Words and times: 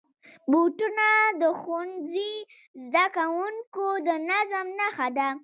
بوټونه 0.51 1.07
د 1.41 1.43
ښوونځي 1.59 2.33
زدهکوونکو 2.91 3.85
د 4.07 4.09
نظم 4.29 4.65
نښه 4.79 5.07
ده. 5.17 5.29